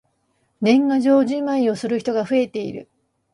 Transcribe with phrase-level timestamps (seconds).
[0.61, 2.89] 年賀状じまいをする人が増えている。